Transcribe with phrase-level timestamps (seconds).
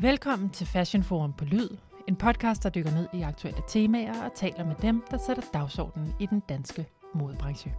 [0.00, 1.68] Velkommen til Fashion Forum på Lyd,
[2.08, 6.14] en podcast, der dykker ned i aktuelle temaer og taler med dem, der sætter dagsordenen
[6.20, 7.74] i den danske modebranche.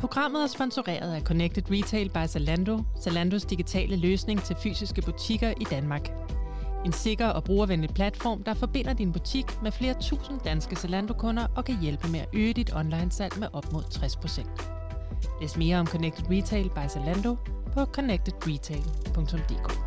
[0.00, 5.64] Programmet er sponsoreret af Connected Retail by Zalando, Zalandos digitale løsning til fysiske butikker i
[5.70, 6.12] Danmark.
[6.84, 11.64] En sikker og brugervenlig platform, der forbinder din butik med flere tusind danske Zalando-kunder og
[11.64, 15.40] kan hjælpe med at øge dit online-salg med op mod 60%.
[15.40, 17.36] Læs mere om Connected Retail by Zalando
[17.72, 19.85] på connectedretail.dk.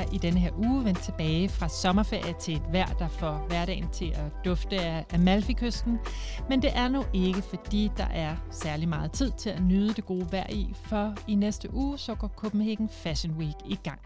[0.00, 3.88] er i denne her uge vendt tilbage fra sommerferie til et vejr, der får hverdagen
[3.92, 5.98] til at dufte af Amalfi-kysten.
[6.48, 10.06] Men det er nu ikke, fordi der er særlig meget tid til at nyde det
[10.06, 14.00] gode vejr i, for i næste uge så går Copenhagen Fashion Week i gang.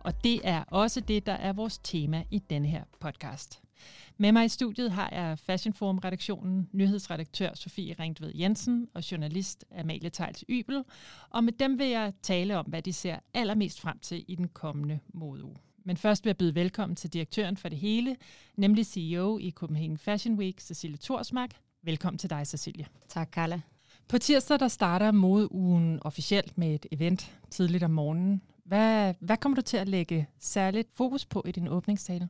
[0.00, 3.67] Og det er også det, der er vores tema i denne her podcast.
[4.16, 10.10] Med mig i studiet har jeg Fashion Forum-redaktionen, nyhedsredaktør Sofie Ringtved Jensen og journalist Amalie
[10.10, 10.84] Tejls Ybel.
[11.30, 14.48] Og med dem vil jeg tale om, hvad de ser allermest frem til i den
[14.48, 15.56] kommende modeuge.
[15.84, 18.16] Men først vil jeg byde velkommen til direktøren for det hele,
[18.56, 21.50] nemlig CEO i Copenhagen Fashion Week, Cecilie Torsmark.
[21.82, 22.86] Velkommen til dig, Cecilie.
[23.08, 23.60] Tak, Carla.
[24.08, 28.42] På tirsdag der starter modeugen officielt med et event tidligt om morgenen.
[28.64, 32.28] Hvad, hvad kommer du til at lægge særligt fokus på i din åbningstale?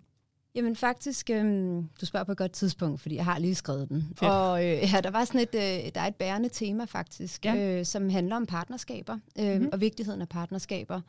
[0.58, 4.08] Jamen faktisk, øhm, du spørger på et godt tidspunkt, fordi jeg har lige skrevet den.
[4.18, 4.30] Fedt.
[4.30, 7.78] Og øh, ja, der var sådan et, øh, der er et bærende tema faktisk, ja.
[7.78, 9.68] øh, som handler om partnerskaber øh, mm-hmm.
[9.72, 11.00] og vigtigheden af partnerskaber.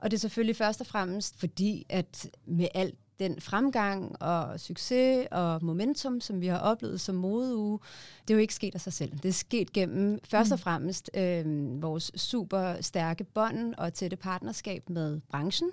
[0.00, 5.26] Og det er selvfølgelig først og fremmest fordi, at med alt den fremgang og succes
[5.30, 7.78] og momentum, som vi har oplevet som modeuge,
[8.22, 9.12] det er jo ikke sket af sig selv.
[9.12, 10.62] Det er sket gennem først og mm.
[10.62, 15.70] fremmest øh, vores super stærke bånd og tætte partnerskab med branchen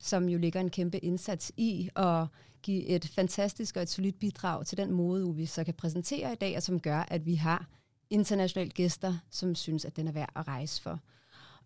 [0.00, 2.26] som jo ligger en kæmpe indsats i at
[2.62, 6.36] give et fantastisk og et solidt bidrag til den mode, vi så kan præsentere i
[6.36, 7.66] dag, og som gør, at vi har
[8.10, 11.00] internationale gæster, som synes, at den er værd at rejse for.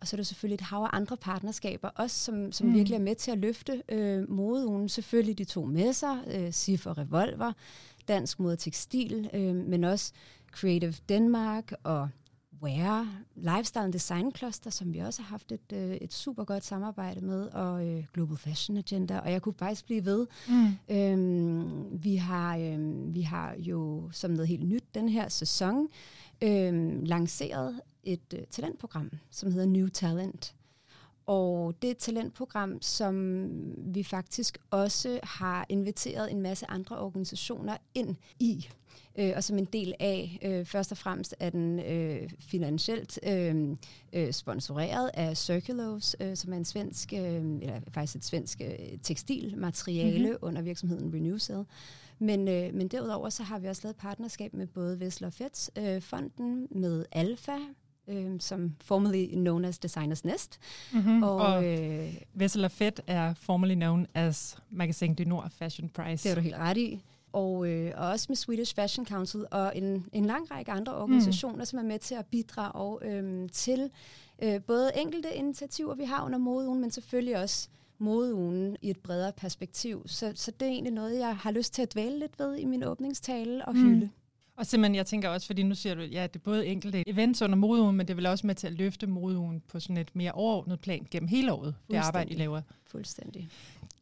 [0.01, 2.75] Og så er der selvfølgelig et hav af andre partnerskaber, også som, som mm.
[2.75, 4.89] virkelig er med til at løfte øh, modeugen.
[4.89, 7.53] Selvfølgelig de to messer, øh, SIF og Revolver,
[8.09, 10.13] Dansk Mode og Tekstil, øh, men også
[10.53, 12.09] Creative Denmark og
[12.65, 17.21] Wear, Lifestyle Design Cluster, som vi også har haft et, øh, et super godt samarbejde
[17.21, 20.27] med, og øh, Global Fashion Agenda, og jeg kunne faktisk blive ved.
[20.49, 20.95] Mm.
[20.95, 25.89] Øhm, vi, har, øh, vi har jo som noget helt nyt den her sæson
[26.43, 30.55] øh, lanceret et øh, talentprogram, som hedder New Talent.
[31.27, 33.47] Og det er et talentprogram, som
[33.77, 38.69] vi faktisk også har inviteret en masse andre organisationer ind i
[39.19, 43.77] øh, og som en del af, øh, først og fremmest er den øh, finansielt øh,
[44.13, 47.21] øh, sponsoreret af Circulos, øh, som er en svensk, øh,
[47.61, 50.39] eller faktisk et svensk øh, tekstilmateriale mm-hmm.
[50.43, 51.65] under virksomheden Renewcell.
[52.19, 56.03] Men, øh, men derudover så har vi også lavet partnerskab med både Vessler Feds øh,
[56.03, 57.59] fonden, med Alfa,
[58.09, 60.59] øh, som formerly known as Designers Nest.
[60.93, 61.23] Mm-hmm.
[61.23, 66.23] Og, og øh, Vessel Fed er formerly known as Magasin du Nord Fashion Prize.
[66.23, 67.01] Det er du helt ret i
[67.35, 71.59] og, øh, og også med Swedish Fashion Council og en, en lang række andre organisationer,
[71.59, 71.65] mm.
[71.65, 73.91] som er med til at bidrage øh, til
[74.43, 79.33] øh, både enkelte initiativer, vi har under modeugen, men selvfølgelig også modeugen i et bredere
[79.33, 80.03] perspektiv.
[80.07, 82.65] Så, så det er egentlig noget, jeg har lyst til at dvæle lidt ved i
[82.65, 84.11] min åbningstale og mm.
[84.57, 87.43] Og simpelthen, jeg tænker også, fordi nu siger du, ja, det er både enkelte events
[87.43, 90.17] under modeugen, men det er vel også med til at løfte modeugen på sådan et
[90.17, 92.63] mere overordnet plan gennem hele året, det arbejde, I laver.
[92.87, 93.49] Fuldstændig.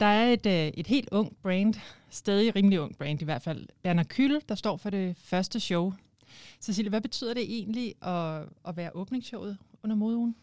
[0.00, 1.74] Der er et, øh, et helt ung brand,
[2.10, 5.92] stadig rimelig ung brand i hvert fald, Berner Kyl, der står for det første show.
[6.60, 10.36] Cecilie, hvad betyder det egentlig at, at være åbningsshowet under modeugen?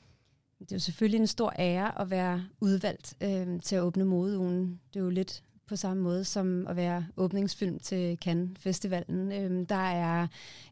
[0.60, 4.80] Det er jo selvfølgelig en stor ære at være udvalgt øh, til at åbne modeugen.
[4.94, 9.32] Det er jo lidt på samme måde som at være åbningsfilm til Cannes Festivalen.
[9.32, 10.28] Øhm, der er,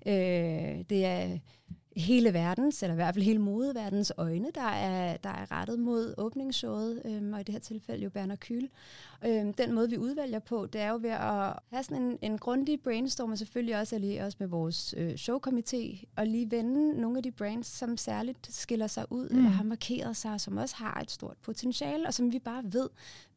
[0.06, 1.38] øh, det er
[1.98, 6.14] hele verdens, eller i hvert fald hele modeverdens øjne, der er, der er rettet mod
[6.18, 8.68] åbningsshowet, øhm, og i det her tilfælde jo Berner Kyl.
[9.26, 12.38] Øhm, den måde, vi udvælger på, det er jo ved at have sådan en, en
[12.38, 17.18] grundig brainstorm, og selvfølgelig også lige også med vores øh, showkomité, og lige vende nogle
[17.18, 19.38] af de brands, som særligt skiller sig ud, mm.
[19.38, 22.90] eller har markeret sig, som også har et stort potentiale, og som vi bare ved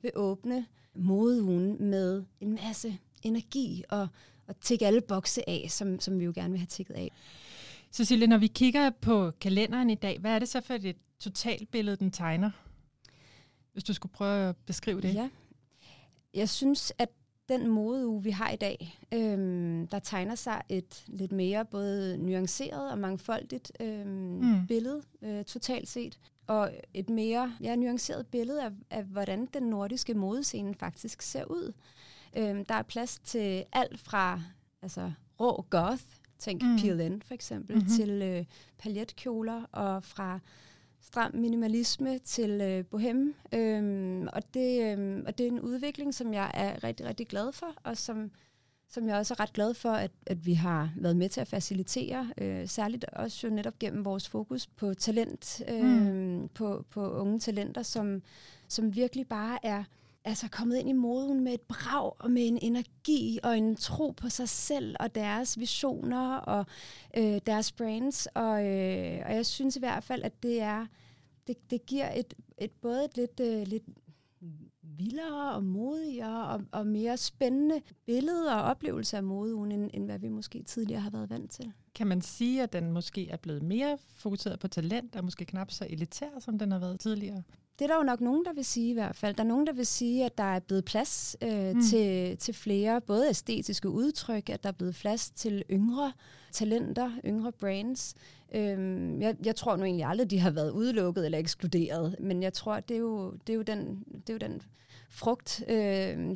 [0.02, 4.08] vil åbne modeugen med en masse energi og,
[4.46, 7.12] og tække alle bokse af, som, som vi jo gerne vil have tækket af.
[7.92, 11.96] Cecilie, når vi kigger på kalenderen i dag, hvad er det så for et totalbillede,
[11.96, 12.50] den tegner?
[13.72, 15.14] Hvis du skulle prøve at beskrive det.
[15.14, 15.28] Ja.
[16.34, 17.08] Jeg synes, at
[17.48, 22.90] den modeuge, vi har i dag, øhm, der tegner sig et lidt mere både nuanceret
[22.90, 24.66] og mangfoldigt øhm, mm.
[24.66, 26.18] billede, øh, totalt set.
[26.46, 31.72] og et mere ja, nuanceret billede af, af, hvordan den nordiske modescene faktisk ser ud.
[32.36, 34.40] Øhm, der er plads til alt fra
[34.82, 36.04] altså, rå goth,
[36.40, 36.76] tænk mm.
[36.76, 37.90] PLN for eksempel, mm-hmm.
[37.90, 38.44] til øh,
[38.78, 40.38] paljetkjoler, og fra
[41.02, 43.34] stram minimalisme til øh, bohem.
[43.54, 47.52] Øhm, og, det, øh, og det er en udvikling, som jeg er rigtig, rigtig glad
[47.52, 48.30] for, og som,
[48.88, 51.48] som jeg også er ret glad for, at, at vi har været med til at
[51.48, 56.48] facilitere, øh, særligt også jo netop gennem vores fokus på talent, øh, mm.
[56.54, 58.22] på, på unge talenter, som,
[58.68, 59.84] som virkelig bare er
[60.24, 64.10] altså kommet ind i moden med et brag og med en energi og en tro
[64.10, 66.66] på sig selv og deres visioner og
[67.16, 68.26] øh, deres brands.
[68.26, 70.86] Og, øh, og jeg synes i hvert fald, at det er
[71.46, 73.84] det, det giver et, et både et lidt, øh, lidt
[74.82, 80.18] vildere og modigere og, og mere spændende billede og oplevelse af modeugen, end, end hvad
[80.18, 81.72] vi måske tidligere har været vant til.
[81.94, 85.70] Kan man sige, at den måske er blevet mere fokuseret på talent, og måske knap
[85.70, 87.42] så elitær, som den har været tidligere?
[87.80, 89.34] Det er der jo nok nogen, der vil sige i hvert fald.
[89.34, 91.82] Der er nogen, der vil sige, at der er blevet plads øh, mm.
[91.82, 96.12] til, til flere, både æstetiske udtryk, at der er blevet plads til yngre
[96.52, 98.14] talenter, yngre brands.
[98.54, 102.52] Øhm, jeg, jeg tror nu egentlig aldrig, de har været udelukket eller ekskluderet, men jeg
[102.52, 104.62] tror, det er jo, det er jo, den, det er jo den
[105.08, 105.76] frugt, øh,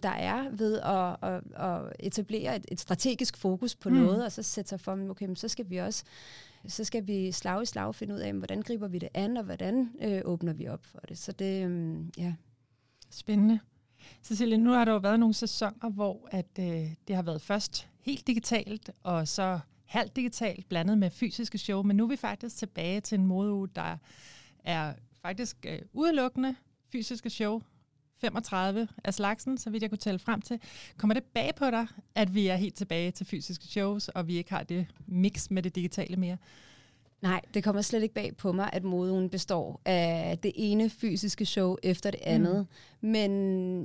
[0.03, 3.95] der er ved at, at, at etablere et, et strategisk fokus på mm.
[3.95, 6.05] noget, og så sætte sig for, okay, så skal vi også
[6.69, 9.45] så skal vi slag i slag finde ud af, hvordan griber vi det an, og
[9.45, 11.19] hvordan øh, åbner vi op for det.
[11.19, 12.35] Så det, øh, ja.
[13.11, 13.61] Spændende.
[14.23, 17.89] Cecilie, nu har der jo været nogle sæsoner, hvor at, øh, det har været først
[18.01, 22.57] helt digitalt, og så halvt digitalt blandet med fysiske show, men nu er vi faktisk
[22.57, 23.97] tilbage til en modeuge, der
[24.65, 26.55] er faktisk øh, udelukkende
[26.93, 27.63] fysiske show,
[28.21, 30.61] 35 af slagsen, så vidt jeg kunne tælle frem til.
[30.97, 34.37] Kommer det bag på dig, at vi er helt tilbage til fysiske shows, og vi
[34.37, 36.37] ikke har det mix med det digitale mere?
[37.25, 41.47] Nej, det kommer slet ikke bag på mig, at moden består af det ene fysiske
[41.47, 42.67] show efter det andet.
[43.01, 43.09] Mm.
[43.11, 43.31] Men,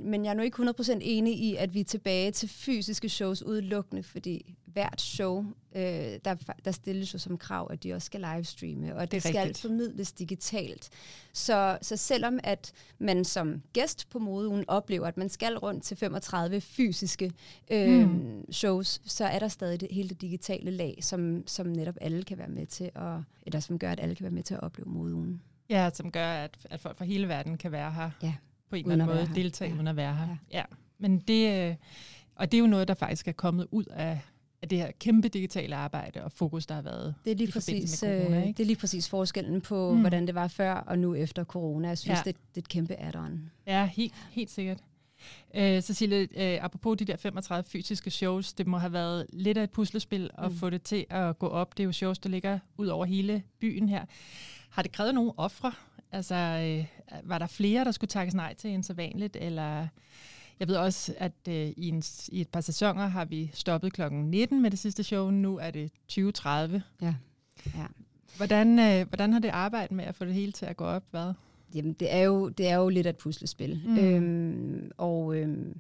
[0.09, 3.44] men jeg er nu ikke 100% enig i, at vi er tilbage til fysiske shows
[3.44, 5.45] udelukkende, fordi hvert show,
[5.75, 5.81] øh,
[6.25, 9.36] der, der stilles jo som krav, at de også skal livestreame, og det, det skal
[9.36, 9.62] rigtigt.
[9.62, 10.89] formidles digitalt.
[11.33, 15.97] Så, så selvom at man som gæst på modeugen oplever, at man skal rundt til
[15.97, 17.31] 35 fysiske
[17.71, 18.51] øh, mm.
[18.51, 22.38] shows, så er der stadig det, hele det digitale lag, som, som netop alle kan
[22.38, 24.89] være med til at, eller som gør, at alle kan være med til at opleve
[24.89, 25.41] modeugen.
[25.69, 28.33] Ja, som gør, at, at folk fra hele verden kan være her ja.
[28.69, 29.75] på en eller anden måde, deltage ja.
[29.75, 30.27] uden at være her.
[30.51, 30.57] Ja.
[30.57, 30.63] ja.
[30.97, 31.75] Men det, øh,
[32.35, 34.19] og det er jo noget, der faktisk er kommet ud af
[34.61, 37.51] af det her kæmpe digitale arbejde og fokus, der har været det er lige i
[37.51, 38.37] præcis, med corona.
[38.37, 38.57] Øh, ikke?
[38.57, 39.99] Det er lige præcis forskellen på, mm.
[39.99, 41.87] hvordan det var før og nu efter corona.
[41.87, 42.31] Jeg synes, ja.
[42.31, 43.51] det, det er et kæmpe add-on.
[43.67, 44.83] Ja, helt, helt sikkert.
[45.57, 49.63] Uh, Cecilie, uh, apropos de der 35 fysiske shows, det må have været lidt af
[49.63, 50.57] et puslespil at mm.
[50.57, 51.77] få det til at gå op.
[51.77, 54.06] Det er jo shows, der ligger ud over hele byen her.
[54.69, 55.71] Har det krævet nogle ofre?
[56.12, 56.36] Altså,
[57.21, 59.88] uh, var der flere, der skulle takkes nej til end så vanligt, eller
[60.60, 64.31] jeg ved også, at øh, i, en, i et par sæsoner har vi stoppet klokken
[64.31, 65.30] 19 med det sidste show.
[65.30, 66.50] Nu er det 20.30.
[67.01, 67.15] Ja.
[67.65, 67.86] ja.
[68.38, 71.04] Hvordan, øh, hvordan har det arbejdet med at få det hele til at gå op?
[71.12, 71.33] Hvad?
[71.75, 73.81] Jamen, det er jo, det er jo lidt af et puslespil.
[73.86, 73.98] Mm.
[73.98, 75.80] Øhm, og øhm,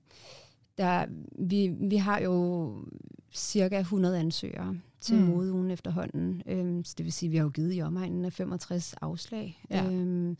[0.77, 1.05] der,
[1.39, 2.73] vi, vi har jo
[3.33, 5.21] cirka 100 ansøgere til mm.
[5.21, 6.41] modeugen efterhånden.
[6.45, 9.63] Øhm, så det vil sige, at vi har jo givet i omegnen af 65 afslag.
[9.69, 9.85] Ja.
[9.85, 10.37] Øhm,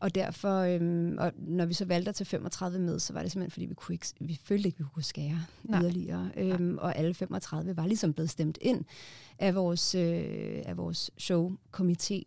[0.00, 3.32] og derfor, øhm, og når vi så valgte at tage 35 med, så var det
[3.32, 5.82] simpelthen, fordi vi, kunne ikke, vi følte ikke, vi kunne skære Nej.
[5.82, 6.30] yderligere.
[6.36, 8.84] Øhm, og alle 35 var ligesom blevet stemt ind
[9.38, 12.22] af vores, øh, af vores show-komité.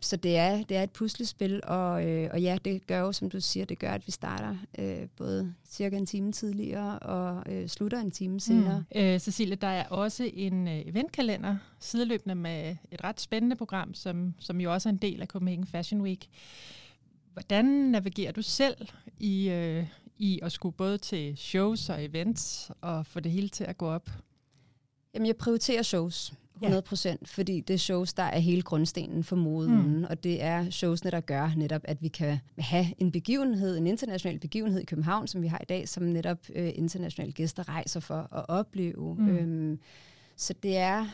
[0.00, 3.30] Så det er, det er et puslespil, og, øh, og ja, det gør jo, som
[3.30, 7.68] du siger, det gør, at vi starter øh, både cirka en time tidligere og øh,
[7.68, 8.84] slutter en time senere.
[8.94, 9.00] Mm.
[9.00, 14.34] Øh, Cecilie, der er også en øh, eventkalender sideløbende med et ret spændende program, som,
[14.38, 16.26] som jo også er en del af Copenhagen Fashion Week.
[17.32, 18.88] Hvordan navigerer du selv
[19.18, 19.86] i, øh,
[20.18, 23.86] i at skulle både til shows og events og få det hele til at gå
[23.86, 24.10] op?
[25.14, 26.32] Jamen, jeg prioriterer shows.
[26.54, 27.26] 100 procent, ja.
[27.26, 30.04] fordi det er shows, der er hele grundstenen for moden, mm.
[30.04, 34.38] og det er showsene, der gør netop, at vi kan have en begivenhed, en international
[34.38, 38.28] begivenhed i København, som vi har i dag, som netop øh, internationale gæster rejser for
[38.34, 39.16] at opleve.
[39.18, 39.28] Mm.
[39.28, 39.80] Øhm,
[40.36, 41.06] så det er,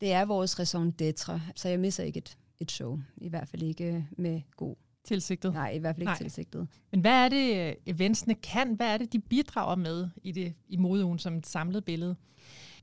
[0.00, 3.62] det er vores raison d'être, så jeg misser ikke et, et show, i hvert fald
[3.62, 5.52] ikke med god tilsigtet.
[5.52, 6.18] Nej, i hvert fald ikke Nej.
[6.18, 6.68] tilsigtet.
[6.90, 8.74] Men hvad er det, eventsene kan?
[8.74, 12.16] Hvad er det, de bidrager med i, det, i modeugen som et samlet billede?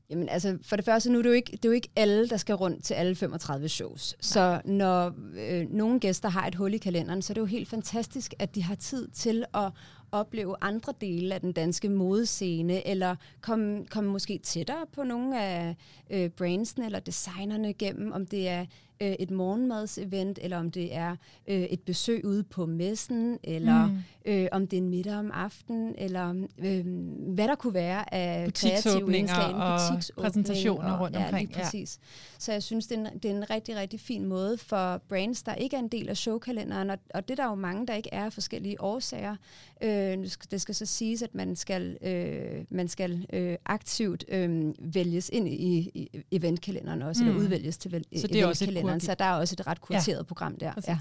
[0.09, 2.29] Jamen altså, for det første, nu er det jo ikke, det er jo ikke alle,
[2.29, 4.15] der skal rundt til alle 35 shows.
[4.19, 7.69] Så når øh, nogle gæster har et hul i kalenderen, så er det jo helt
[7.69, 9.71] fantastisk, at de har tid til at
[10.13, 15.75] opleve andre dele af den danske modescene, eller komme kom måske tættere på nogle af
[16.09, 18.65] øh, brandsene eller designerne gennem, om det er
[19.01, 21.15] øh, et morgenmadsevent, eller om det er
[21.47, 23.97] øh, et besøg ude på messen, eller mm.
[24.25, 26.85] øh, om det er en middag om aftenen, eller øh,
[27.33, 29.79] hvad der kunne være af kreative indslag, og
[30.17, 31.49] præsentationer og, rundt omkring.
[31.49, 31.99] Ja, lige præcis.
[32.01, 32.07] Ja.
[32.39, 35.43] Så jeg synes, det er, en, det er en rigtig, rigtig fin måde for brands,
[35.43, 37.93] der ikke er en del af showkalenderen, og, og det er der jo mange, der
[37.93, 39.35] ikke er af forskellige årsager.
[39.81, 40.02] Øh,
[40.51, 45.47] det skal så siges, at man skal, øh, man skal øh, aktivt øh, vælges ind
[45.47, 47.29] i, i eventkalenderen også, mm.
[47.29, 49.81] eller udvælges til så det er også et kalenderen, så der er også et ret
[49.81, 50.23] kurateret ja.
[50.23, 50.73] program der.
[50.87, 50.97] Ja.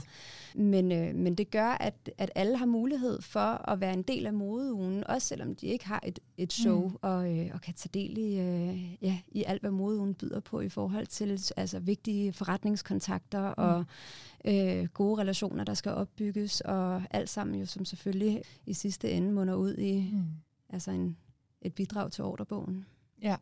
[0.55, 4.27] Men, øh, men det gør, at, at alle har mulighed for at være en del
[4.27, 6.97] af modeugen, også selvom de ikke har et, et show mm.
[7.03, 10.61] og, øh, og kan tage del i, øh, ja, i alt, hvad modeugen byder på
[10.61, 13.55] i forhold til altså, vigtige forretningskontakter mm.
[13.57, 13.85] og
[14.45, 19.33] øh, gode relationer, der skal opbygges, og alt sammen jo som selvfølgelig i sidste ende
[19.33, 20.25] munder ud i mm.
[20.69, 21.17] altså en,
[21.63, 22.85] et bidrag til ordrebogen.
[23.23, 23.37] Ja.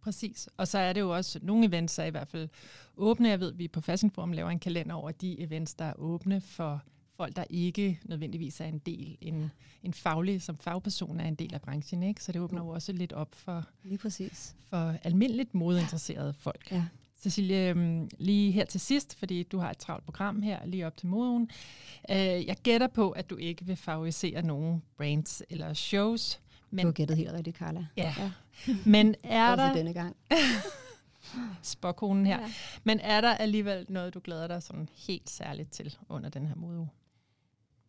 [0.00, 0.48] Præcis.
[0.56, 2.48] Og så er det jo også, nogle events er i hvert fald
[2.96, 3.28] åbne.
[3.28, 5.94] Jeg ved, at vi på Fashion Forum laver en kalender over de events, der er
[5.98, 6.82] åbne for
[7.16, 9.50] folk, der ikke nødvendigvis er en del, en,
[9.82, 12.02] en faglig, som fagperson er en del af branchen.
[12.02, 12.24] Ikke?
[12.24, 14.56] Så det åbner jo også lidt op for, lige præcis.
[14.68, 16.72] for almindeligt modeinteresserede folk.
[16.72, 16.84] Ja.
[17.26, 20.96] Cecilie, øhm, lige her til sidst, fordi du har et travlt program her lige op
[20.96, 21.50] til moden.
[22.10, 26.40] Øh, jeg gætter på, at du ikke vil favorisere nogen brands eller shows,
[26.70, 27.86] men, du har gættet helt rigtigt, Carla.
[27.96, 28.14] Ja.
[28.18, 28.30] ja.
[28.86, 29.72] Men er Også der...
[29.72, 30.16] denne gang.
[31.62, 32.40] Spåkonen her.
[32.40, 32.52] Ja.
[32.84, 36.54] Men er der alligevel noget, du glæder dig sådan helt særligt til under den her
[36.54, 36.88] modeuge?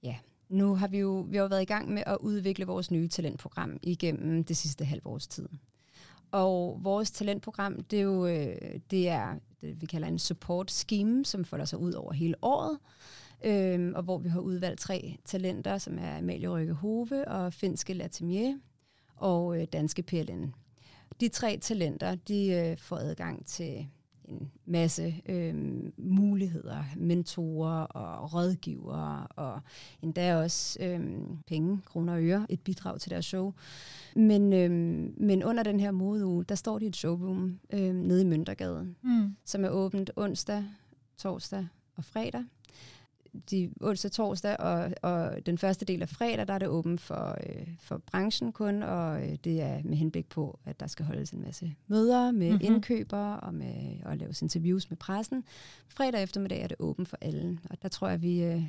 [0.03, 0.15] Ja,
[0.49, 3.79] nu har vi jo, vi har været i gang med at udvikle vores nye talentprogram
[3.83, 5.49] igennem det sidste halve års tid.
[6.31, 8.55] Og vores talentprogram, det er jo øh,
[8.91, 12.79] det er det, vi kalder en support scheme, som folder sig ud over hele året.
[13.45, 17.93] Øhm, og hvor vi har udvalgt tre talenter, som er Amalie Røkke Hove og Finske
[17.93, 18.57] Latimier
[19.15, 20.53] og øh, danske PLN.
[21.19, 23.87] De tre talenter, de øh, får adgang til
[24.27, 25.55] en masse øh,
[25.97, 29.61] muligheder, mentorer og rådgivere, og
[30.01, 30.99] endda også øh,
[31.47, 33.53] penge, kroner og øre, et bidrag til deres show.
[34.15, 34.71] Men, øh,
[35.17, 39.35] men under den her modeuge, der står de et showroom øh, nede i Møntergade, mm.
[39.45, 40.65] som er åbent onsdag,
[41.17, 42.43] torsdag og fredag
[43.51, 47.37] de onsdag, torsdag og, og den første del af fredag, der er det åbent for,
[47.49, 51.31] øh, for branchen kun, og øh, det er med henblik på, at der skal holdes
[51.31, 52.73] en masse møder med mm-hmm.
[52.73, 55.43] indkøbere og med at laves interviews med pressen.
[55.89, 58.63] Fredag eftermiddag er det åbent for alle, og der tror jeg, vi, øh,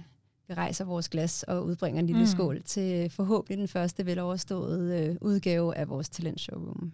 [0.49, 2.27] vi rejser vores glas og udbringer en lille mm.
[2.27, 6.93] skål til forhåbentlig den første veloverståede øh, udgave af vores talentshowroom.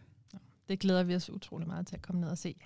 [0.68, 2.56] Det glæder vi os utrolig meget til at komme ned og se.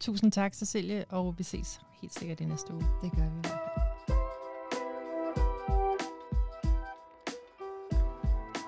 [0.00, 2.84] Tusind tak, Cecilie, og vi ses helt sikkert i næste uge.
[3.02, 3.73] Det gør vi.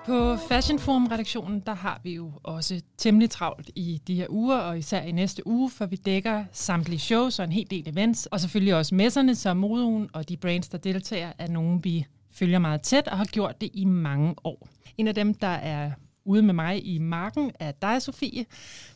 [0.07, 4.79] På Fashion Forum-redaktionen, der har vi jo også temmelig travlt i de her uger, og
[4.79, 8.41] især i næste uge, for vi dækker samtlige shows og en hel del events, og
[8.41, 12.83] selvfølgelig også messerne, som moden og de brands, der deltager, er nogen, vi følger meget
[12.83, 14.69] tæt og har gjort det i mange år.
[14.97, 15.91] En af dem, der er
[16.25, 18.47] ude med mig i marken, er dig, Sofie.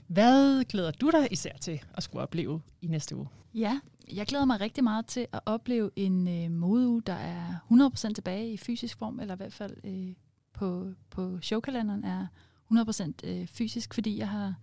[0.07, 3.27] Hvad glæder du dig især til at skulle opleve i næste uge?
[3.55, 3.81] Ja,
[4.13, 8.53] jeg glæder mig rigtig meget til at opleve en øh, modeuge, der er 100% tilbage
[8.53, 10.13] i fysisk form, eller i hvert fald øh,
[10.61, 12.27] på, på showkalenderen er
[12.73, 14.55] 100% øh, fysisk, fordi jeg har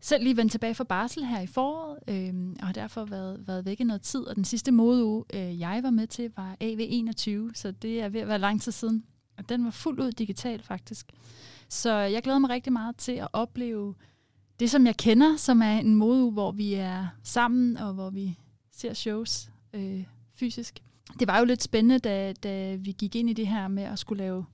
[0.00, 3.64] selv lige vendt tilbage fra barsel her i foråret, øh, og har derfor været, været
[3.64, 4.20] væk i noget tid.
[4.20, 8.20] Og den sidste modeuge, øh, jeg var med til, var AV21, så det er ved
[8.20, 9.04] at være lang tid siden.
[9.38, 11.06] Og den var fuldt ud digital faktisk.
[11.68, 13.94] Så jeg glæder mig rigtig meget til at opleve
[14.60, 18.38] det, som jeg kender, som er en modeuge, hvor vi er sammen, og hvor vi
[18.72, 20.04] ser shows øh,
[20.34, 20.82] fysisk.
[21.18, 23.98] Det var jo lidt spændende, da, da vi gik ind i det her med at
[23.98, 24.44] skulle lave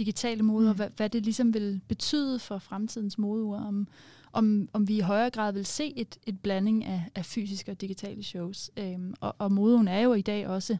[0.00, 0.68] digitale mode, mm.
[0.68, 3.88] og hvad, hvad det ligesom vil betyde for fremtidens modeure, om,
[4.32, 7.80] om, om vi i højere grad vil se et, et blanding af, af fysiske og
[7.80, 8.70] digitale shows.
[8.76, 10.76] Øhm, og, og modeugen er jo i dag også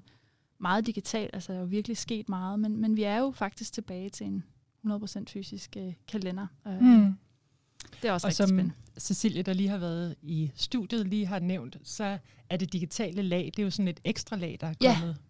[0.59, 3.73] meget digital, altså der er jo virkelig sket meget, men, men vi er jo faktisk
[3.73, 4.45] tilbage til en
[4.87, 6.47] 100% fysisk øh, kalender.
[6.67, 7.15] Øh, mm.
[8.03, 8.75] Det er også og rigtig som spændende.
[8.99, 12.19] Cecilie, der lige har været i studiet, lige har nævnt, så
[12.51, 15.09] er det digitale lag, det er jo sådan et ekstra lag, der er kommet.
[15.09, 15.30] Ja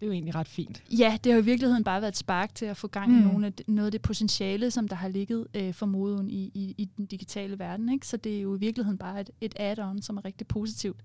[0.00, 0.82] det er jo egentlig ret fint.
[0.98, 3.26] Ja, det har i virkeligheden bare været et spark til at få gang i mm.
[3.26, 6.50] nogle af det, noget af det potentiale, som der har ligget øh, for moden i,
[6.54, 7.92] i, i den digitale verden.
[7.92, 8.06] Ikke?
[8.06, 11.00] Så det er jo i virkeligheden bare et, et add-on, som er rigtig positivt.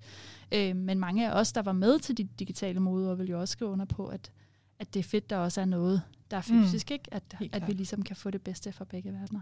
[0.52, 3.52] Øh, men mange af os, der var med til de digitale moder, vil jo også
[3.52, 4.32] skrive under på, at,
[4.80, 6.64] at det er fedt, der også er noget, der er mm.
[6.64, 6.94] fysisk, mm.
[6.94, 7.14] ikke?
[7.14, 9.42] At, at vi ligesom kan få det bedste fra begge verdener.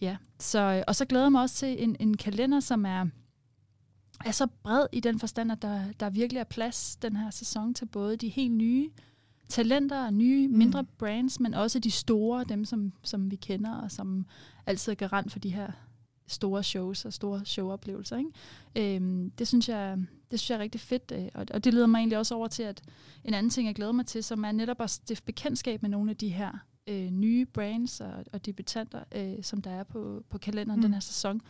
[0.00, 3.06] Ja, så, og så glæder jeg mig også til en, en kalender, som er
[4.24, 7.74] er så bred i den forstand, at der, der virkelig er plads den her sæson
[7.74, 8.90] til både de helt nye
[9.48, 10.88] talenter og nye, mindre mm.
[10.98, 14.26] brands, men også de store, dem som, som vi kender, og som
[14.66, 15.72] altid er garant for de her
[16.26, 18.16] store shows og store showoplevelser.
[18.16, 18.96] Ikke?
[18.96, 19.98] Øhm, det, synes jeg,
[20.30, 22.48] det synes jeg er rigtig fedt, øh, og, og det leder mig egentlig også over
[22.48, 22.82] til, at
[23.24, 26.10] en anden ting, jeg glæder mig til, som er netop at stifte bekendtskab med nogle
[26.10, 30.38] af de her øh, nye brands og, og debutanter, øh, som der er på, på
[30.38, 30.82] kalenderen mm.
[30.82, 31.40] den her sæson.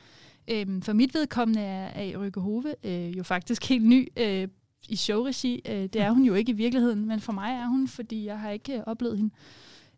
[0.48, 4.48] Øhm, for mit vedkommende er, er Rykke Hove øh, jo faktisk helt ny øh,
[4.88, 5.62] i showregi.
[5.68, 8.40] Øh, det er hun jo ikke i virkeligheden, men for mig er hun, fordi jeg
[8.40, 9.34] har ikke øh, oplevet hende,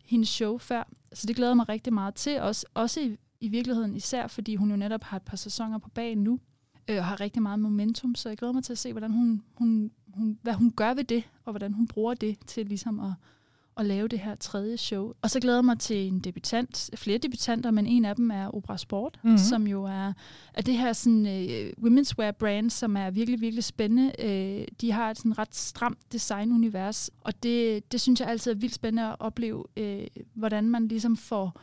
[0.05, 0.83] hendes show før.
[1.13, 4.69] Så det glæder mig rigtig meget til, også, også i, i virkeligheden især, fordi hun
[4.69, 6.39] jo netop har et par sæsoner på bagen nu,
[6.87, 9.43] øh, og har rigtig meget momentum, så jeg glæder mig til at se, hvordan hun,
[9.55, 13.11] hun, hun, hvad hun gør ved det, og hvordan hun bruger det til ligesom at,
[13.79, 15.13] at lave det her tredje show.
[15.21, 18.55] Og så glæder jeg mig til en debutant, flere debutanter, men en af dem er
[18.55, 19.37] Opera Sport, mm-hmm.
[19.37, 20.13] som jo er,
[20.53, 24.11] er det her sådan, uh, women's wear brand, som er virkelig, virkelig spændende.
[24.19, 28.55] Uh, de har et sådan ret stramt designunivers, og det, det synes jeg altid er
[28.55, 31.61] vildt spændende at opleve, uh, hvordan man ligesom får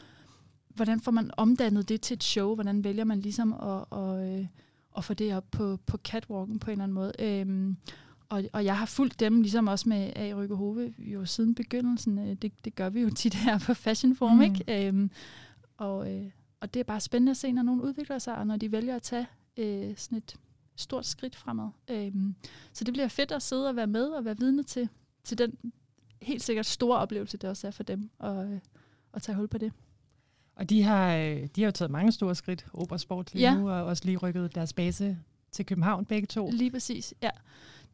[0.75, 2.55] hvordan får man omdannet det til et show?
[2.55, 4.47] Hvordan vælger man ligesom at, at, at,
[4.97, 7.13] at få det op på, på catwalken på en eller anden måde?
[7.19, 7.77] Øhm,
[8.29, 10.33] og, og jeg har fulgt dem, ligesom også med A.
[10.35, 12.19] Rykke Hove, jo siden begyndelsen.
[12.19, 14.43] Øh, det, det gør vi jo tit her på Fashion Forum, mm.
[14.43, 14.87] ikke?
[14.89, 15.11] Øhm,
[15.77, 16.31] og, øh,
[16.61, 18.97] og det er bare spændende at se, når nogen udvikler sig, og når de vælger
[18.97, 20.37] at tage øh, sådan et
[20.77, 21.69] stort skridt fremad.
[21.91, 22.35] Øhm,
[22.73, 24.89] så det bliver fedt at sidde og være med og være vidne til,
[25.25, 25.73] til den
[26.23, 28.61] helt sikkert store oplevelse, det også er for dem at, øh,
[29.15, 29.73] at tage hul på det.
[30.57, 33.59] Og de har, øh, de har jo taget mange store skridt, Obersport lige ja.
[33.59, 35.19] nu, og også lige rykket deres base
[35.53, 36.51] til København begge to.
[36.51, 37.31] Lige præcis, ja.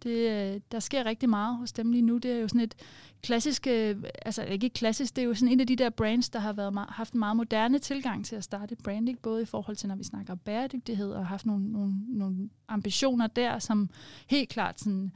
[0.02, 2.18] Det, øh, der sker rigtig meget hos dem lige nu.
[2.18, 2.74] Det er jo sådan et
[3.22, 6.38] klassisk, øh, altså ikke klassisk, det er jo sådan en af de der brands, der
[6.38, 9.88] har været, haft en meget moderne tilgang til at starte branding, både i forhold til,
[9.88, 13.90] når vi snakker bæredygtighed, og haft nogle, nogle, nogle ambitioner der, som
[14.26, 15.12] helt klart sådan,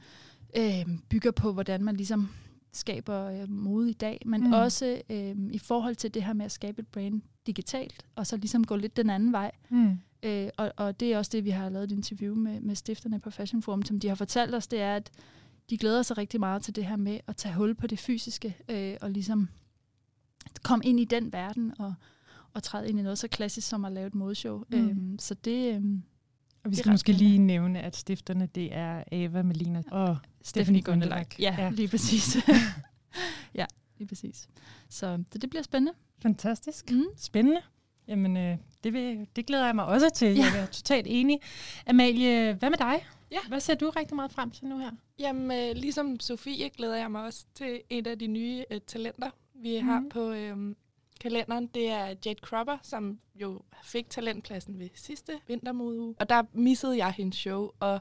[0.57, 2.29] øh, bygger på, hvordan man ligesom
[2.73, 4.53] skaber øh, mode i dag, men mm.
[4.53, 8.37] også øh, i forhold til det her med at skabe et brand digitalt, og så
[8.37, 9.51] ligesom gå lidt den anden vej.
[9.69, 9.99] Mm.
[10.27, 13.19] Øh, og, og det er også det, vi har lavet et interview med, med stifterne
[13.19, 15.11] på Fashion Forum, som de har fortalt os, det er, at
[15.69, 18.57] de glæder sig rigtig meget til det her med at tage hul på det fysiske,
[18.69, 19.49] øh, og ligesom
[20.63, 21.93] komme ind i den verden, og,
[22.53, 24.63] og træde ind i noget så klassisk som at lave et modeshow.
[24.69, 24.77] Mm.
[24.77, 25.75] Øh, så det...
[25.75, 25.81] Øh,
[26.63, 31.39] og vi skal måske lige nævne, at stifterne det er Ava Melina og Stephanie Gundelak.
[31.39, 32.37] Ja, ja, lige præcis.
[33.55, 33.65] ja,
[33.97, 34.47] lige præcis.
[34.89, 35.93] Så, så det bliver spændende.
[36.19, 36.91] Fantastisk.
[36.91, 37.03] Mm.
[37.17, 37.61] Spændende.
[38.07, 40.35] Jamen, øh, det, vil, det glæder jeg mig også til.
[40.35, 40.45] Ja.
[40.53, 41.39] Jeg er totalt enig.
[41.87, 43.05] Amalie, hvad med dig?
[43.31, 43.39] Ja.
[43.47, 44.91] Hvad ser du rigtig meget frem til nu her?
[45.19, 49.29] Jamen, øh, ligesom Sofie glæder jeg mig også til et af de nye øh, talenter,
[49.53, 49.87] vi mm.
[49.87, 50.75] har på øh,
[51.19, 51.67] kalenderen.
[51.67, 56.15] Det er Jade Cropper, som jo fik talentpladsen ved sidste vintermode.
[56.19, 57.99] Og der missede jeg hendes show, og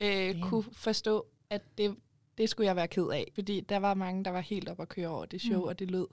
[0.00, 1.96] øh, kunne forstå, at det,
[2.38, 3.32] det skulle jeg være ked af.
[3.34, 5.68] Fordi der var mange, der var helt op at køre over det show, mm.
[5.68, 6.06] og det lød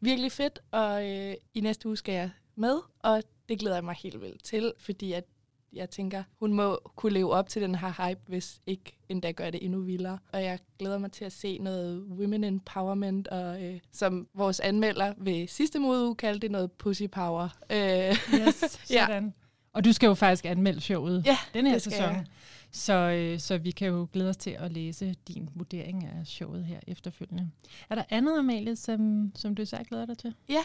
[0.00, 0.58] virkelig fedt.
[0.70, 4.44] Og øh, i næste uge skal jeg med, og det glæder jeg mig helt vildt
[4.44, 5.24] til, fordi at
[5.72, 9.50] jeg tænker, hun må kunne leve op til den her hype, hvis ikke endda gør
[9.50, 10.18] det endnu vildere.
[10.32, 15.14] Og jeg glæder mig til at se noget women empowerment, og øh, som vores anmelder
[15.16, 17.48] ved sidste modeuge kaldte det noget pussy power.
[17.70, 19.24] Øh, yes, sådan.
[19.24, 19.30] ja.
[19.72, 22.02] Og du skal jo faktisk anmelde showet ja, den her sæson.
[22.02, 22.24] Jeg.
[22.72, 26.64] Så, øh, så vi kan jo glæde os til at læse din vurdering af showet
[26.64, 27.50] her efterfølgende.
[27.90, 30.34] Er der andet, Amalie, som, som du så glæder dig til?
[30.48, 30.62] Ja,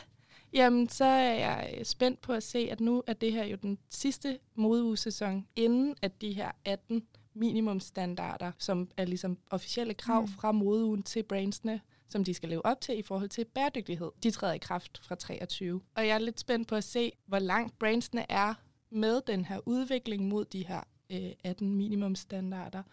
[0.54, 3.78] Jamen, så er jeg spændt på at se, at nu er det her jo den
[3.90, 10.28] sidste modeugesæson, inden at de her 18 minimumstandarder, som er ligesom officielle krav mm.
[10.28, 14.12] fra modeugen til brandsene, som de skal leve op til i forhold til bæredygtighed.
[14.24, 15.82] De træder i kraft fra 23.
[15.96, 18.54] Og jeg er lidt spændt på at se, hvor langt brandsene er
[18.90, 22.84] med den her udvikling mod de her øh, 18 minimumstandarder.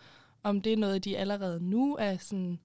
[0.42, 2.58] Om det er noget, de allerede nu er sådan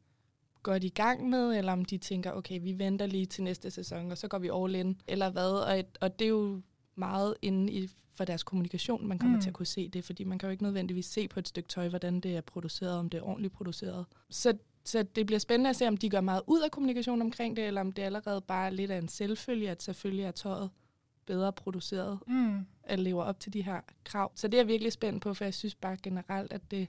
[0.64, 4.12] godt i gang med, eller om de tænker, okay, vi venter lige til næste sæson,
[4.12, 5.52] og så går vi all in, eller hvad.
[5.52, 6.62] Og, og det er jo
[6.96, 9.42] meget inde i for deres kommunikation, man kommer mm.
[9.42, 11.70] til at kunne se det, fordi man kan jo ikke nødvendigvis se på et stykke
[11.70, 14.06] tøj, hvordan det er produceret, om det er ordentligt produceret.
[14.30, 17.56] Så, så det bliver spændende at se, om de gør meget ud af kommunikation omkring
[17.56, 20.70] det, eller om det allerede bare er lidt af en selvfølge, at selvfølgelig er tøjet
[21.26, 22.66] bedre produceret, mm.
[22.84, 24.32] at leve op til de her krav.
[24.36, 26.88] Så det er jeg virkelig spændt på, for jeg synes bare generelt, at det,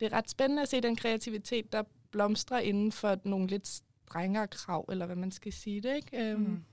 [0.00, 1.82] det er ret spændende at se den kreativitet, der
[2.16, 6.34] blomstrer inden for nogle lidt strengere krav, eller hvad man skal sige det, ikke?
[6.34, 6.64] Um, mm.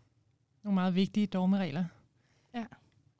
[0.64, 1.86] Nogle meget vigtige dogmeregler.
[2.54, 2.66] Ja.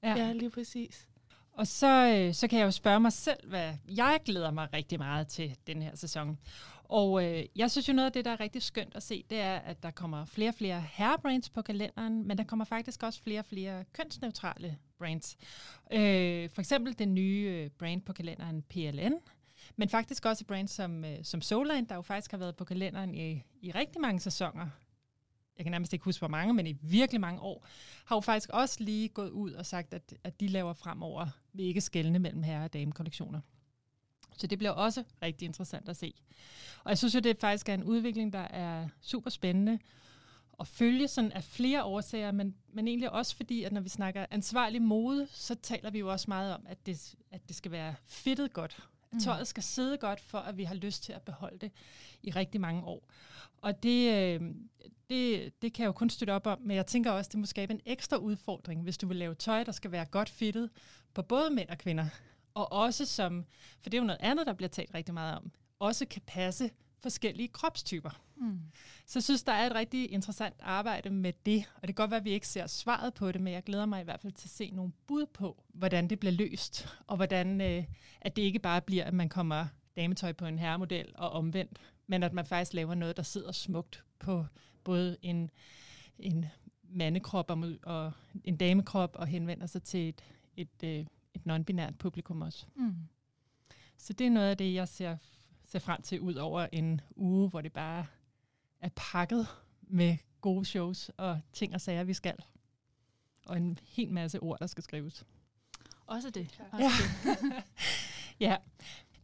[0.04, 1.08] ja, ja lige præcis.
[1.52, 5.00] Og så, øh, så kan jeg jo spørge mig selv, hvad jeg glæder mig rigtig
[5.00, 6.40] meget til den her sæson.
[6.84, 9.40] Og øh, jeg synes jo noget af det, der er rigtig skønt at se, det
[9.40, 13.22] er, at der kommer flere og flere herrebrands på kalenderen, men der kommer faktisk også
[13.24, 15.38] flere og flere kønsneutrale brands.
[15.94, 19.14] Øh, for eksempel den nye øh, brand på kalenderen PLN,
[19.76, 22.66] men faktisk også et brand som, øh, som Soulline, der jo faktisk har været på
[22.66, 24.70] kalenderen i, i rigtig mange sæsoner.
[25.58, 27.66] Jeg kan nærmest ikke huske, hvor mange, men i virkelig mange år,
[28.06, 31.64] har jo faktisk også lige gået ud og sagt, at, at de laver fremover, vi
[31.64, 33.40] ikke skældne mellem herre- og damekollektioner.
[34.38, 36.14] Så det bliver også rigtig interessant at se.
[36.84, 39.80] Og jeg synes jo, det faktisk er en udvikling, der er super spændende
[40.60, 44.26] at følge sådan af flere årsager, men, men egentlig også fordi, at når vi snakker
[44.32, 47.96] ansvarlig mode, så taler vi jo også meget om, at det, at det skal være
[48.06, 48.88] fittet godt.
[49.14, 49.20] Mm.
[49.20, 51.72] tøjet skal sidde godt, for at vi har lyst til at beholde det
[52.24, 53.10] i rigtig mange år.
[53.62, 54.42] Og det, øh,
[55.10, 57.46] det, det kan jeg jo kun støtte op om, men jeg tænker også, det må
[57.46, 60.70] skabe en ekstra udfordring, hvis du vil lave tøj, der skal være godt fittet
[61.14, 62.06] på både mænd og kvinder.
[62.54, 63.46] Og også som,
[63.82, 66.70] for det er jo noget andet, der bliver talt rigtig meget om, også kan passe
[67.00, 68.22] forskellige kropstyper.
[68.44, 68.60] Mm.
[69.06, 72.12] Så jeg synes, der er et rigtig interessant arbejde med det, og det kan godt
[72.12, 74.34] være, at vi ikke ser svaret på det, men jeg glæder mig i hvert fald
[74.34, 77.84] til at se nogle bud på, hvordan det bliver løst, og hvordan øh,
[78.22, 79.66] at det ikke bare bliver, at man kommer
[79.98, 84.04] dametøj på en herremodel og omvendt, men at man faktisk laver noget, der sidder smukt
[84.20, 84.46] på
[84.84, 85.50] både en,
[86.20, 86.46] en
[86.84, 88.12] mandekrop og, og
[88.44, 90.24] en damekrop og henvender sig til et,
[90.58, 92.66] et, øh, et non-binært publikum også.
[92.76, 92.96] Mm.
[93.98, 95.18] Så det er noget af det, jeg ser,
[95.66, 98.06] ser frem til, ud over en uge, hvor det bare
[98.84, 99.48] er pakket
[99.82, 102.36] med gode shows og ting og sager, vi skal.
[103.48, 105.26] Og en hel masse ord, der skal skrives.
[106.08, 106.62] Også det.
[106.72, 106.92] Også ja.
[107.32, 107.64] det.
[108.48, 108.58] ja.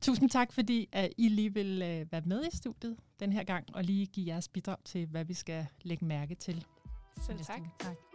[0.01, 3.75] Tusind tak, fordi at I lige vil uh, være med i studiet den her gang,
[3.75, 6.65] og lige give jeres bidrag til, hvad vi skal lægge mærke til.
[7.21, 7.61] Selv tak.
[7.79, 8.08] tak.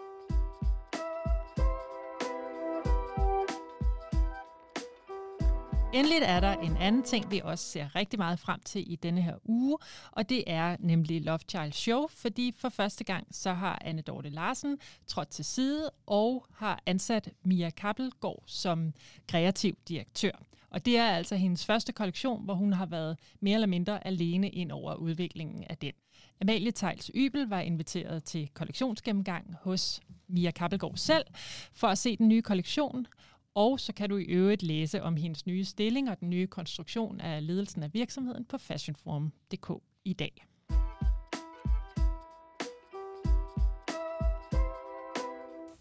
[5.95, 9.23] Endelig er der en anden ting, vi også ser rigtig meget frem til i denne
[9.23, 9.79] her uge,
[10.11, 14.29] og det er nemlig Love Child Show, fordi for første gang så har Anne Dorte
[14.29, 18.93] Larsen trådt til side og har ansat Mia Kappelgaard som
[19.29, 20.31] kreativ direktør.
[20.71, 24.51] Og det er altså hendes første kollektion, hvor hun har været mere eller mindre alene
[24.51, 25.93] ind over udviklingen af den.
[26.41, 31.25] Amalie Tejls Ybel var inviteret til kollektionsgennemgang hos Mia Kappelgaard selv
[31.73, 33.07] for at se den nye kollektion,
[33.55, 37.21] og så kan du i øvrigt læse om hendes nye stilling og den nye konstruktion
[37.21, 40.47] af ledelsen af virksomheden på fashionforum.dk i dag.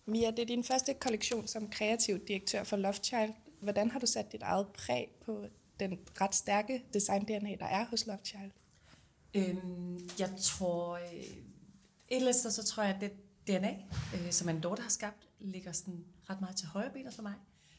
[0.05, 3.33] Mia, det er din første kollektion som kreativ direktør for Lovechild.
[3.59, 5.45] Hvordan har du sat dit eget præg på
[5.79, 8.51] den ret stærke design-DNA, der er hos Lovechild?
[9.33, 11.37] Øhm, jeg tror, øh, et
[12.09, 13.11] eller andet så tror jeg, at det
[13.47, 13.75] DNA,
[14.13, 17.33] øh, som en daughter har skabt, ligger sådan ret meget til højre benet for mig.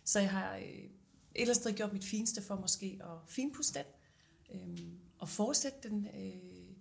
[0.05, 0.91] Så jeg har øh, et
[1.35, 4.87] eller andet sted gjort mit fineste for måske at finpuste den, øh,
[5.19, 6.07] og fortsætte den.
[6.07, 6.75] Øh,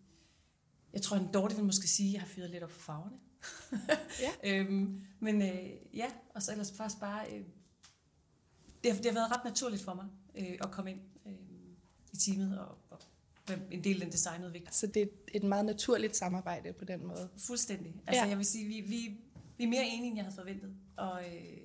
[0.93, 3.17] jeg tror, en dårlig vil måske sige, at jeg har fyret lidt op for farverne.
[4.21, 4.31] ja.
[4.49, 7.31] øhm, men øh, ja, og så ellers faktisk bare...
[7.31, 7.41] Øh,
[8.83, 10.05] det, har, det har været ret naturligt for mig
[10.35, 11.33] øh, at komme ind øh,
[12.11, 12.99] i teamet og, og
[13.71, 14.73] en del af den designudvikling.
[14.75, 17.29] Så det er et meget naturligt samarbejde på den måde?
[17.37, 17.95] Fuldstændig.
[18.07, 18.29] Altså ja.
[18.29, 19.17] jeg vil sige, vi, vi,
[19.57, 20.75] vi er mere enige, end jeg havde forventet.
[20.97, 21.57] Og, øh,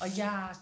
[0.00, 0.54] og jeg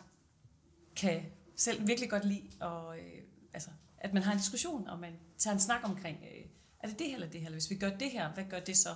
[0.97, 1.23] kan
[1.57, 5.55] selv virkelig godt lide, og, øh, altså, at man har en diskussion, og man tager
[5.55, 6.47] en snak omkring, øh,
[6.81, 8.61] er det det her eller det her, eller hvis vi gør det her, hvad gør
[8.61, 8.94] det så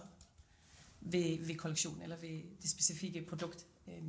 [1.00, 3.66] ved, ved kollektionen, eller ved det specifikke produkt?
[3.88, 4.02] Øh,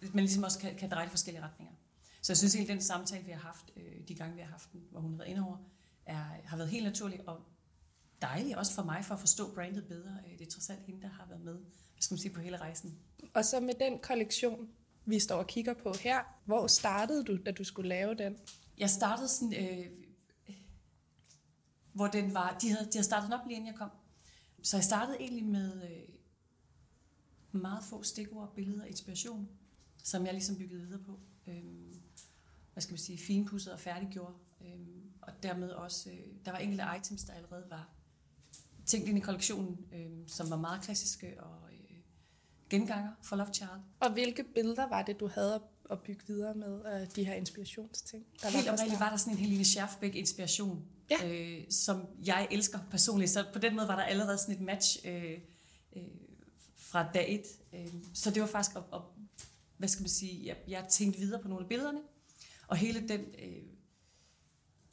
[0.00, 1.74] man ligesom også kan, kan dreje i forskellige retninger.
[2.22, 4.72] Så jeg synes egentlig, den samtale, vi har haft, øh, de gange vi har haft
[4.72, 5.56] den, hvor hun har været inde over,
[6.06, 7.40] er, har været helt naturlig og
[8.22, 10.18] dejlig, også for mig, for at forstå brandet bedre.
[10.26, 12.40] Øh, det er trods alt hende, der har været med, hvad skal man sige, på
[12.40, 12.98] hele rejsen.
[13.34, 14.68] Og så med den kollektion,
[15.04, 16.20] vi står og kigger på her.
[16.44, 18.36] Hvor startede du, da du skulle lave den?
[18.78, 19.86] Jeg startede sådan, øh,
[21.92, 23.90] hvor den var, de havde, de havde startet op lige inden jeg kom.
[24.62, 26.08] Så jeg startede egentlig med øh,
[27.60, 29.48] meget få stikord, billeder og inspiration,
[30.04, 31.20] som jeg ligesom byggede videre på.
[31.46, 31.64] Øh,
[32.72, 34.34] hvad skal man sige, finpudset og færdiggjorde.
[34.60, 34.86] Øh,
[35.22, 37.88] og dermed også, øh, der var enkelte items, der allerede var
[38.86, 41.71] tænkt ind i kollektionen, øh, som var meget klassiske og
[42.72, 43.80] genganger for Love Child.
[44.00, 48.24] Og hvilke billeder var det, du havde at bygge videre med, uh, de her inspirationsting?
[48.42, 51.28] Der Helt oprindeligt var der sådan en Helene Scherfbeck inspiration, ja.
[51.28, 53.30] øh, som jeg elsker personligt.
[53.30, 55.38] Så på den måde var der allerede sådan et match øh,
[55.96, 56.02] øh,
[56.76, 57.44] fra dag et.
[57.74, 59.00] Øh, så det var faktisk at, at
[59.76, 62.00] hvad skal man sige, jeg, jeg tænkte videre på nogle af billederne,
[62.66, 63.62] og hele den øh,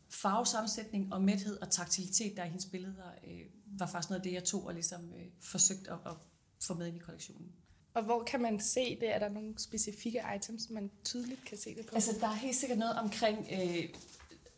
[0.10, 3.42] farvesammensætning og mæthed og taktilitet, der er i hendes billeder, øh,
[3.80, 6.14] var faktisk noget af det, jeg tog og ligesom øh, forsøgte at, at
[6.62, 7.52] få med ind i kollektionen.
[8.00, 9.16] Og hvor kan man se det?
[9.16, 11.96] Er der nogle specifikke items, man tydeligt kan se det på?
[11.96, 13.90] Altså, der er helt sikkert noget omkring øh,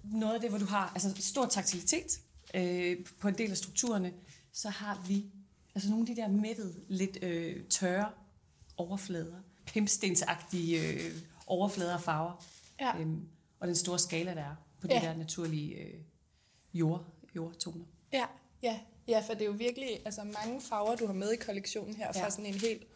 [0.03, 2.19] noget af det, hvor du har altså, stor taktilitet
[2.53, 4.13] øh, på en del af strukturerne.
[4.51, 5.25] Så har vi
[5.75, 8.11] altså nogle af de der mættede, lidt øh, tørre
[8.77, 9.35] overflader.
[9.65, 11.15] Pimpstensagtige øh,
[11.47, 12.45] overflader og farver.
[12.79, 12.99] Ja.
[12.99, 13.27] Øhm,
[13.59, 14.55] og den store skala, der er.
[14.81, 15.99] på de der naturlige øh,
[16.73, 17.85] jord, jordtoner.
[18.13, 18.25] Ja,
[18.63, 21.95] ja, ja, for det er jo virkelig altså mange farver, du har med i kollektionen
[21.95, 22.23] her, ja.
[22.23, 22.90] fra sådan en helt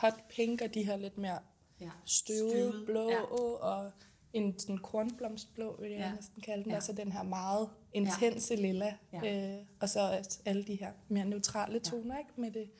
[0.00, 1.38] hot pink og de her lidt mere
[1.80, 1.90] ja.
[2.04, 3.22] støvede, støvede blå ja.
[3.22, 3.90] og
[4.32, 6.14] en sådan kornblomstblå, vil jeg ja.
[6.14, 6.76] næsten kalde den, ja.
[6.76, 8.60] og så den her meget intense ja.
[8.60, 9.56] lilla, ja.
[9.58, 12.18] øh, og så alle de her mere neutrale toner, ja.
[12.18, 12.40] ikke?
[12.40, 12.70] med det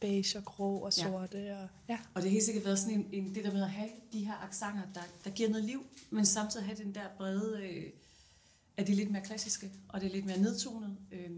[0.00, 1.38] beige og grå og sorte.
[1.38, 1.62] Ja.
[1.62, 1.98] Og, ja.
[2.14, 4.24] og det har helt sikkert været sådan en, en, det der med at have de
[4.24, 7.90] her aksanger, der, der giver noget liv, men samtidig have den der brede, øh,
[8.76, 11.30] at det er lidt mere klassiske, og det er lidt mere nedtonet, øh,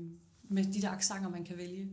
[0.42, 1.88] med de der aksanger, man kan vælge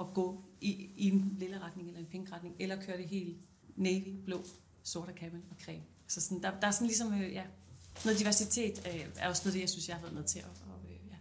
[0.00, 3.36] at gå i, i en lille retning eller en pink retning, eller køre det helt
[3.76, 4.44] navy, blå,
[4.82, 5.82] sort og camel og creme.
[6.06, 7.44] Så sådan, der, der er sådan ligesom, øh, ja,
[8.04, 10.44] noget diversitet øh, er også noget det, jeg synes, jeg har været med til at,
[10.44, 11.16] og, øh, ja,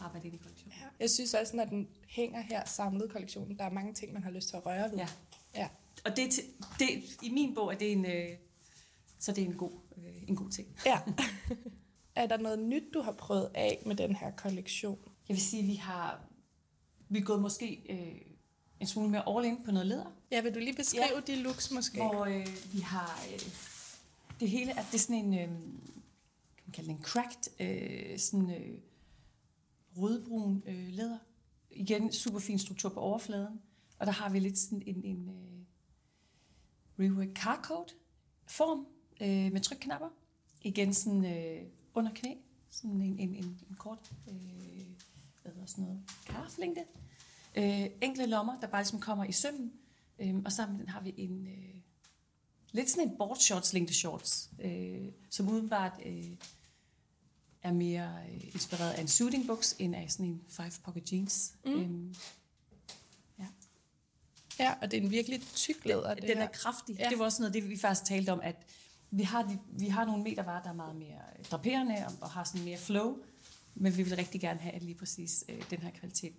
[0.00, 0.78] arbejde ind i kollektionen.
[0.80, 0.86] Ja.
[1.00, 4.30] Jeg synes også, når den hænger her samlet kollektionen, der er mange ting, man har
[4.30, 4.98] lyst til at røre ved.
[4.98, 5.08] Ja.
[5.54, 5.68] ja.
[6.04, 6.40] Og det,
[6.78, 6.88] det,
[7.22, 8.28] i min bog er det en, øh,
[9.18, 10.68] så det er en god, øh, en god ting.
[10.86, 11.00] Ja.
[12.22, 14.98] er der noget nyt, du har prøvet af med den her kollektion?
[15.28, 16.30] Jeg vil sige, at vi har
[17.10, 18.29] vi er gået måske øh,
[18.80, 20.12] en smule mere all in på noget leder.
[20.30, 21.32] Ja, vil du lige beskrive ja.
[21.32, 21.96] de looks måske?
[21.96, 23.40] Hvor øh, vi har øh,
[24.40, 25.56] det hele, at det er sådan en, øh, kan
[26.64, 28.78] man kalde det en cracked, øh, sådan øh,
[29.96, 31.18] rødbrun øh, læder.
[31.70, 33.60] Igen, super fin struktur på overfladen.
[33.98, 37.92] Og der har vi lidt sådan en, en øh, rework carcode
[38.46, 38.86] form
[39.20, 40.08] øh, med trykknapper.
[40.62, 41.62] Igen sådan øh,
[41.94, 42.34] under knæ,
[42.70, 44.34] sådan en, en, en, en kort øh,
[45.42, 46.84] hvad hedder sådan noget, karflængde.
[47.54, 49.72] Øh, enkle lommer, der bare ligesom kommer i sømmen.
[50.18, 51.80] Øh, og sammen med den har vi en øh,
[52.72, 56.36] lidt sådan en board shorts, længde shorts, øh, som udenbart øh,
[57.62, 61.54] er mere øh, inspireret af en suiting buks, end af sådan en five pocket jeans.
[61.64, 61.72] Mm.
[61.72, 62.14] Øh,
[63.38, 63.46] ja.
[64.58, 66.14] ja, og det er en virkelig tyk læder.
[66.14, 66.96] Den, den er kraftig.
[66.98, 67.08] Ja.
[67.08, 68.56] Det var også noget det, vi faktisk talte om, at
[69.10, 72.44] vi har, de, vi har nogle metervarer, der er meget mere draperende og, og har
[72.44, 73.18] sådan mere flow,
[73.74, 76.34] men vi vil rigtig gerne have lige præcis øh, den her kvalitet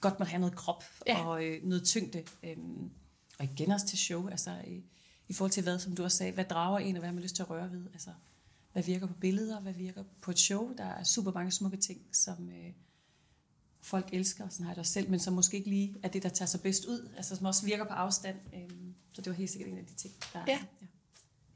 [0.00, 1.26] godt må have noget krop ja.
[1.26, 2.24] og øh, noget tyngde.
[2.42, 2.90] Øhm,
[3.38, 4.84] og igen også til show, altså i,
[5.28, 7.22] i forhold til hvad, som du også sagde, hvad drager en, og hvad man har
[7.22, 7.86] lyst til at røre ved.
[7.92, 8.10] Altså,
[8.72, 10.74] hvad virker på billeder, hvad virker på et show.
[10.76, 12.72] Der er super mange smukke ting, som øh,
[13.82, 16.22] folk elsker, sådan har jeg det også selv, men som måske ikke lige er det,
[16.22, 18.36] der tager sig bedst ud, altså som også virker på afstand.
[18.54, 20.52] Øhm, så det var helt sikkert en af de ting, der ja.
[20.52, 20.86] ja.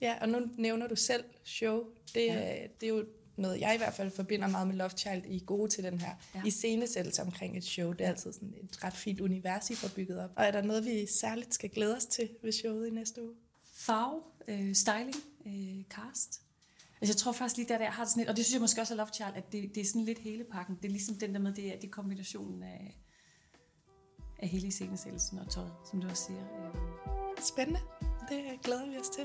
[0.01, 1.85] Ja, og nu nævner du selv show.
[2.15, 2.67] Det, ja.
[2.81, 3.05] det er jo
[3.37, 6.01] noget, jeg i hvert fald forbinder meget med Love Child, I er gode til den
[6.01, 6.43] her ja.
[6.45, 7.93] iscenesættelse omkring et show.
[7.93, 10.31] Det er altid sådan et ret fint univers, I får bygget op.
[10.37, 13.33] Og er der noget, vi særligt skal glæde os til ved showet i næste uge?
[13.73, 15.15] Farve, øh, styling,
[15.47, 16.41] øh, cast.
[17.01, 18.61] Altså jeg tror faktisk lige der, der har det sådan lidt, og det synes jeg
[18.61, 20.77] måske også er Love Child, at det, det er sådan lidt hele pakken.
[20.77, 22.99] Det er ligesom den der med, det er, det er kombinationen af,
[24.39, 26.45] af hele iscenesættelsen og tøjet, som du også siger.
[27.41, 27.81] Spændende.
[28.29, 29.25] Det glæder vi os til.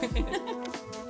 [0.00, 1.04] Det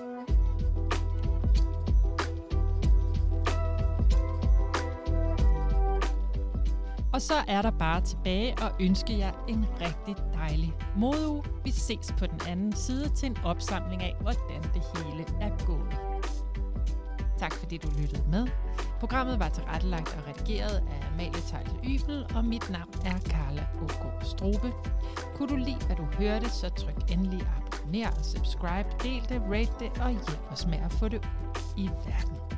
[7.18, 11.44] Og så er der bare tilbage og ønske jer en rigtig dejlig modeuge.
[11.64, 15.96] Vi ses på den anden side til en opsamling af, hvordan det hele er gået.
[17.38, 18.46] Tak fordi du lyttede med.
[19.00, 24.22] Programmet var tilrettelagt og redigeret af Amalie Tejl Ybel, og mit navn er Carla Ågaard
[24.22, 24.72] Strobe.
[25.34, 30.00] Kunne du lide, hvad du hørte, så tryk endelig abonner subscribe, del det, rate det
[30.00, 32.57] og hjælp os med at få det ud i verden.